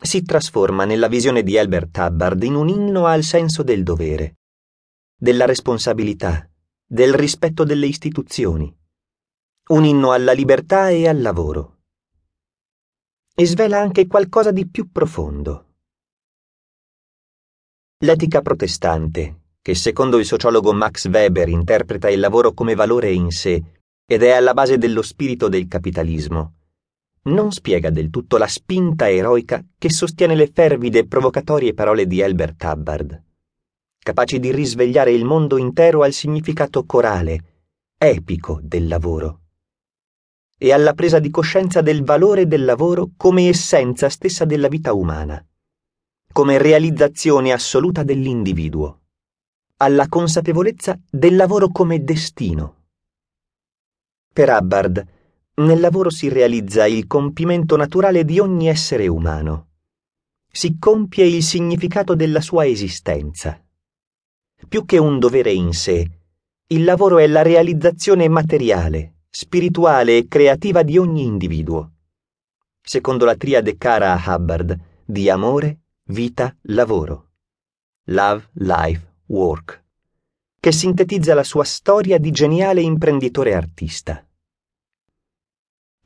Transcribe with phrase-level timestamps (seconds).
[0.00, 4.38] si trasforma nella visione di Albert Hubbard in un inno al senso del dovere,
[5.14, 6.48] della responsabilità,
[6.86, 8.74] del rispetto delle istituzioni,
[9.68, 11.80] un inno alla libertà e al lavoro.
[13.34, 15.74] E svela anche qualcosa di più profondo.
[18.04, 23.62] L'etica protestante, che secondo il sociologo Max Weber interpreta il lavoro come valore in sé
[24.06, 26.53] ed è alla base dello spirito del capitalismo,
[27.24, 32.22] non spiega del tutto la spinta eroica che sostiene le fervide e provocatorie parole di
[32.22, 33.22] Albert Hubbard,
[33.98, 37.54] capaci di risvegliare il mondo intero al significato corale,
[37.96, 39.40] epico del lavoro
[40.58, 45.44] e alla presa di coscienza del valore del lavoro come essenza stessa della vita umana,
[46.32, 49.00] come realizzazione assoluta dell'individuo,
[49.78, 52.84] alla consapevolezza del lavoro come destino.
[54.32, 55.06] Per Hubbard,
[55.56, 59.68] nel lavoro si realizza il compimento naturale di ogni essere umano.
[60.50, 63.60] Si compie il significato della sua esistenza.
[64.68, 66.08] Più che un dovere in sé,
[66.68, 71.92] il lavoro è la realizzazione materiale, spirituale e creativa di ogni individuo.
[72.80, 77.30] Secondo la triade cara a Hubbard di amore, vita, lavoro.
[78.04, 79.82] Love, life, work.
[80.58, 84.23] Che sintetizza la sua storia di geniale imprenditore artista.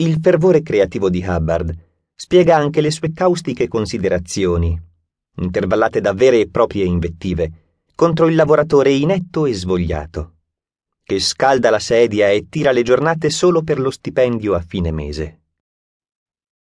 [0.00, 1.76] Il fervore creativo di Hubbard
[2.14, 4.80] spiega anche le sue caustiche considerazioni,
[5.38, 10.34] intervallate da vere e proprie invettive, contro il lavoratore inetto e svogliato,
[11.02, 15.40] che scalda la sedia e tira le giornate solo per lo stipendio a fine mese.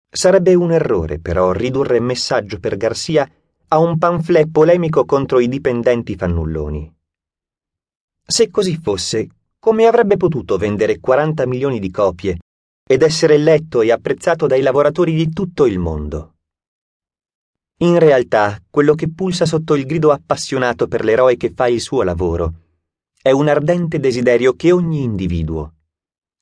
[0.09, 3.29] Sarebbe un errore, però, ridurre messaggio per Garcia
[3.67, 6.91] a un pamphlet polemico contro i dipendenti fannulloni.
[8.25, 12.39] Se così fosse, come avrebbe potuto vendere 40 milioni di copie
[12.91, 16.33] ed essere letto e apprezzato dai lavoratori di tutto il mondo.
[17.77, 22.03] In realtà, quello che pulsa sotto il grido appassionato per l'eroe che fa il suo
[22.03, 22.53] lavoro
[23.21, 25.75] è un ardente desiderio che ogni individuo,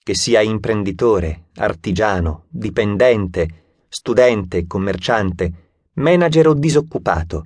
[0.02, 7.46] che sia imprenditore, artigiano, dipendente, studente, commerciante, manager o disoccupato,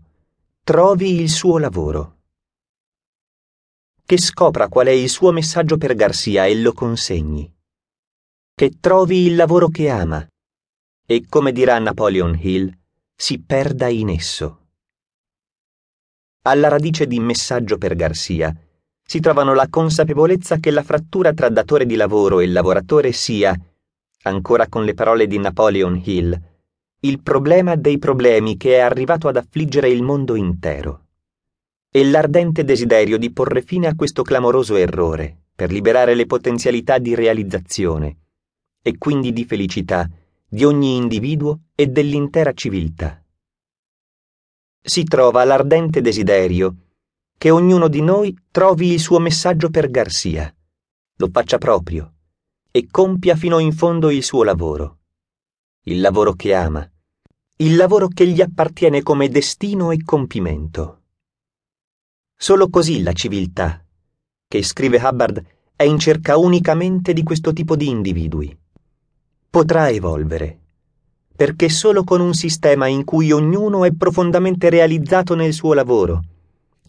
[0.63, 2.19] trovi il suo lavoro.
[4.05, 7.52] Che scopra qual è il suo messaggio per Garcia e lo consegni
[8.55, 10.27] che trovi il lavoro che ama
[11.07, 12.71] e, come dirà Napoleon Hill,
[13.15, 14.67] si perda in esso.
[16.43, 18.55] Alla radice di Messaggio per Garcia
[19.03, 23.57] si trovano la consapevolezza che la frattura tra datore di lavoro e lavoratore sia,
[24.23, 26.39] ancora con le parole di Napoleon Hill,
[26.99, 31.07] il problema dei problemi che è arrivato ad affliggere il mondo intero.
[31.89, 37.15] E l'ardente desiderio di porre fine a questo clamoroso errore per liberare le potenzialità di
[37.15, 38.17] realizzazione
[38.83, 40.07] e quindi di felicità
[40.45, 43.25] di ogni individuo e dell'intera civiltà.
[44.79, 46.75] Si trova l'ardente desiderio
[47.37, 50.53] che ognuno di noi trovi il suo messaggio per Garcia,
[51.15, 52.13] lo faccia proprio
[52.69, 54.99] e compia fino in fondo il suo lavoro,
[55.85, 56.87] il lavoro che ama,
[57.57, 61.03] il lavoro che gli appartiene come destino e compimento.
[62.35, 63.83] Solo così la civiltà,
[64.45, 65.43] che scrive Hubbard,
[65.75, 68.61] è in cerca unicamente di questo tipo di individui
[69.53, 70.61] potrà evolvere,
[71.35, 76.23] perché solo con un sistema in cui ognuno è profondamente realizzato nel suo lavoro,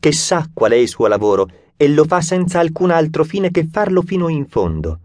[0.00, 3.68] che sa qual è il suo lavoro e lo fa senza alcun altro fine che
[3.70, 4.98] farlo fino in fondo,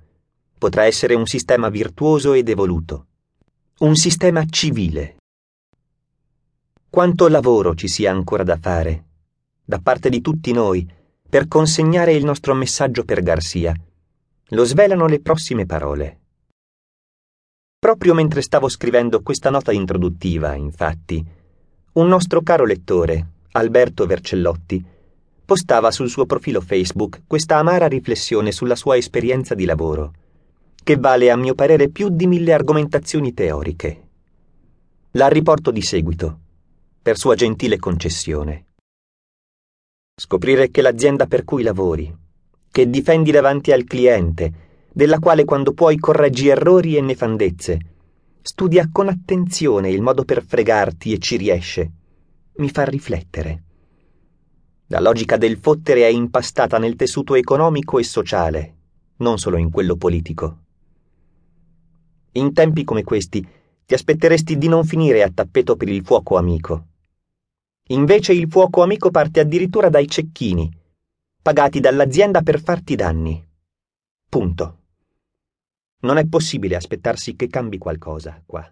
[0.58, 3.08] potrà essere un sistema virtuoso ed evoluto,
[3.80, 5.18] un sistema civile.
[6.90, 9.04] Quanto lavoro ci sia ancora da fare,
[9.66, 10.90] da parte di tutti noi,
[11.30, 13.76] per consegnare il nostro messaggio per Garcia,
[14.52, 16.20] lo svelano le prossime parole.
[17.80, 21.26] Proprio mentre stavo scrivendo questa nota introduttiva, infatti,
[21.94, 24.84] un nostro caro lettore, Alberto Vercellotti,
[25.46, 30.12] postava sul suo profilo Facebook questa amara riflessione sulla sua esperienza di lavoro,
[30.84, 34.08] che vale a mio parere più di mille argomentazioni teoriche.
[35.12, 36.40] La riporto di seguito,
[37.02, 38.66] per sua gentile concessione.
[40.16, 42.14] Scoprire che l'azienda per cui lavori,
[42.70, 47.80] che difendi davanti al cliente, della quale quando puoi correggi errori e nefandezze.
[48.42, 51.92] Studia con attenzione il modo per fregarti e ci riesce.
[52.56, 53.64] Mi fa riflettere.
[54.88, 58.76] La logica del fottere è impastata nel tessuto economico e sociale,
[59.18, 60.58] non solo in quello politico.
[62.34, 63.48] In tempi come questi
[63.86, 66.88] ti aspetteresti di non finire a tappeto per il fuoco amico.
[67.90, 70.72] Invece il fuoco amico parte addirittura dai cecchini,
[71.42, 73.48] pagati dall'azienda per farti danni.
[74.28, 74.79] Punto.
[76.02, 78.66] Non è possibile aspettarsi che cambi qualcosa qua.